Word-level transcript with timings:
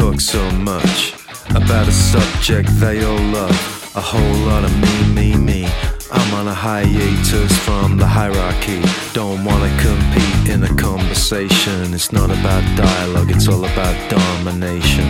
talk 0.00 0.18
so 0.18 0.50
much 0.52 1.12
about 1.50 1.86
a 1.86 1.92
subject 1.92 2.68
they 2.80 3.04
all 3.04 3.24
love. 3.38 3.56
A 3.94 4.00
whole 4.00 4.38
lot 4.50 4.64
of 4.64 4.72
me, 4.84 4.94
me, 5.16 5.28
me. 5.36 5.68
I'm 6.10 6.30
on 6.40 6.48
a 6.48 6.54
hiatus 6.54 7.52
from 7.66 7.98
the 7.98 8.06
hierarchy. 8.06 8.80
Don't 9.12 9.44
wanna 9.44 9.70
compete 9.86 10.42
in 10.54 10.64
a 10.64 10.72
conversation. 10.88 11.92
It's 11.92 12.12
not 12.12 12.30
about 12.30 12.62
dialogue, 12.76 13.30
it's 13.30 13.48
all 13.48 13.64
about 13.72 13.96
domination. 14.08 15.06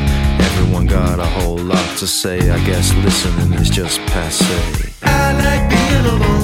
Everyone 0.48 0.86
got 0.86 1.20
a 1.20 1.30
whole 1.36 1.62
lot 1.72 1.88
to 1.98 2.06
say. 2.06 2.38
I 2.50 2.58
guess 2.70 2.92
listening 3.06 3.52
is 3.62 3.70
just 3.70 3.98
passe. 4.12 4.60
I 5.02 5.32
like 5.46 5.64
being 5.70 6.06
alone. 6.14 6.39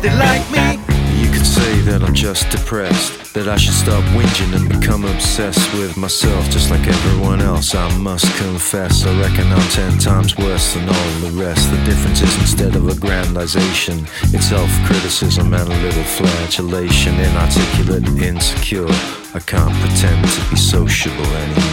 They 0.00 0.14
like 0.16 0.50
me. 0.50 0.80
You 1.20 1.30
could 1.30 1.46
say 1.46 1.80
that 1.82 2.02
I'm 2.02 2.14
just 2.14 2.48
depressed. 2.50 3.34
That 3.34 3.46
I 3.46 3.56
should 3.56 3.74
stop 3.74 4.02
whinging 4.16 4.56
and 4.56 4.68
become 4.68 5.04
obsessed 5.04 5.72
with 5.74 5.96
myself 5.96 6.50
just 6.50 6.70
like 6.70 6.86
everyone 6.86 7.40
else. 7.40 7.74
I 7.74 7.86
must 7.98 8.26
confess, 8.38 9.06
I 9.06 9.20
reckon 9.20 9.46
I'm 9.52 9.68
ten 9.70 9.98
times 9.98 10.36
worse 10.36 10.74
than 10.74 10.88
all 10.88 11.10
the 11.20 11.30
rest. 11.32 11.70
The 11.70 11.76
difference 11.84 12.22
is 12.22 12.34
instead 12.38 12.74
of 12.74 12.82
aggrandization, 12.84 14.08
it's 14.34 14.46
self 14.46 14.70
criticism 14.86 15.54
and 15.54 15.68
a 15.68 15.82
little 15.82 16.04
flagellation. 16.04 17.14
Inarticulate, 17.14 18.08
insecure. 18.20 18.88
I 19.32 19.40
can't 19.46 19.74
pretend 19.80 20.26
to 20.26 20.50
be 20.50 20.56
sociable 20.56 21.26
anymore. 21.26 21.69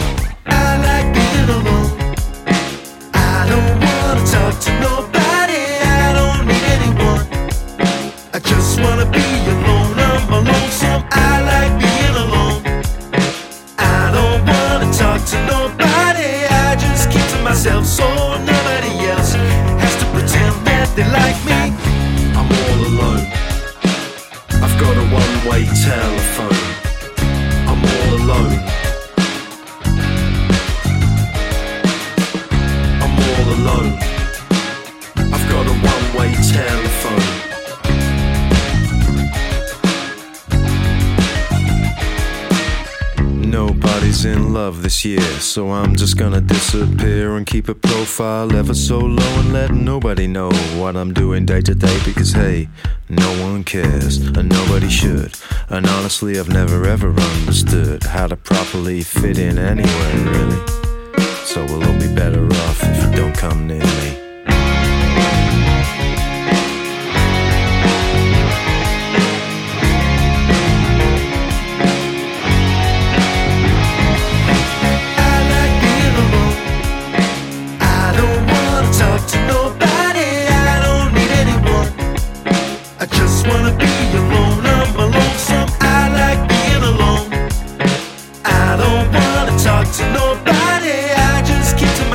To 15.31 15.45
nobody. 15.45 16.47
I 16.47 16.77
just 16.79 17.11
keep 17.11 17.25
to 17.35 17.43
myself 17.43 17.85
so 17.85 18.07
nobody 18.37 18.91
else 19.11 19.33
has 19.83 19.95
to 19.99 20.05
pretend 20.15 20.55
that 20.65 20.87
they 20.95 21.03
like 21.11 21.35
me. 21.43 21.75
I'm 22.31 22.47
all 22.47 22.79
alone. 22.87 23.23
I've 24.63 24.77
got 24.79 24.95
a 24.95 25.05
one 25.11 25.35
way 25.49 25.65
telephone. 25.83 26.59
I'm 27.67 27.81
all 27.91 28.09
alone. 28.21 28.55
I'm 33.03 33.13
all 33.27 33.47
alone. 33.57 33.91
I've 35.33 35.47
got 35.51 35.65
a 35.67 35.75
one 35.91 36.05
way 36.17 36.29
telephone. 36.55 37.46
Nobody's 44.07 44.23
in 44.23 44.53
love 44.53 44.83
this 44.83 45.03
year, 45.03 45.19
so 45.41 45.69
I'm 45.69 45.93
just 45.93 46.15
gonna 46.15 46.39
disappear 46.39 47.35
and 47.35 47.45
keep 47.45 47.67
a 47.67 47.75
profile 47.75 48.55
ever 48.55 48.73
so 48.73 48.99
low 48.99 49.39
and 49.39 49.51
let 49.51 49.71
nobody 49.71 50.27
know 50.27 50.49
what 50.77 50.95
I'm 50.95 51.13
doing 51.13 51.45
day 51.45 51.59
to 51.59 51.75
day 51.75 51.99
because 52.05 52.31
hey, 52.31 52.69
no 53.09 53.29
one 53.43 53.65
cares 53.65 54.15
and 54.15 54.47
nobody 54.47 54.87
should. 54.87 55.37
And 55.67 55.85
honestly, 55.85 56.39
I've 56.39 56.47
never 56.47 56.85
ever 56.85 57.09
understood 57.09 58.05
how 58.05 58.27
to 58.27 58.37
properly 58.37 59.01
fit 59.01 59.37
in 59.37 59.57
anywhere, 59.57 60.15
really. 60.31 60.67
So 61.43 61.65
we'll 61.65 61.83
all 61.83 61.99
be 61.99 62.07
better 62.15 62.45
off 62.47 62.81
if 62.83 63.03
you 63.03 63.11
don't 63.11 63.35
come 63.35 63.67
near 63.67 63.83
me. 63.83 65.46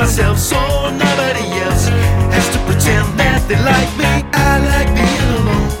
Myself 0.03 0.37
so 0.37 0.59
nobody 0.89 1.45
else 1.63 1.87
has 2.35 2.49
to 2.49 2.59
pretend 2.67 3.07
that 3.17 3.39
they 3.47 3.55
like 3.71 3.91
me. 3.95 4.11
I 4.33 4.51
like 4.71 4.89
being 4.99 5.31
alone. 5.39 5.71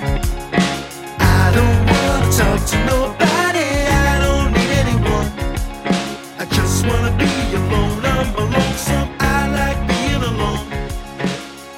I 1.19 1.51
don't 1.57 1.79
wanna 1.91 2.31
talk 2.31 2.59
to 2.71 2.77
nobody. 2.93 3.67
I 4.07 4.13
don't 4.23 4.49
need 4.55 4.71
anyone. 4.83 5.27
I 6.39 6.45
just 6.57 6.87
wanna 6.87 7.11
be 7.19 7.33
alone. 7.59 7.99
I'm 8.15 8.29
lonesome. 8.55 9.09
I 9.19 9.39
like 9.59 9.79
being 9.91 10.23
alone. 10.31 10.67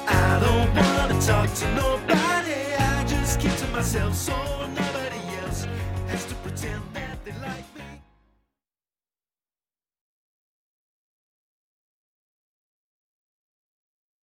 I 0.06 0.38
don't 0.44 0.70
wanna 0.78 1.18
talk 1.20 1.48
to 1.60 1.66
nobody. 1.74 2.60
I 2.78 3.04
just 3.08 3.40
keep 3.40 3.56
to 3.62 3.66
myself 3.74 4.14
so 4.14 4.36
nobody 4.82 5.20
else 5.42 5.66
has 6.10 6.24
to 6.30 6.34
pretend 6.44 6.82
that 6.94 7.16
they 7.24 7.34
like 7.48 7.66
me. 7.74 7.85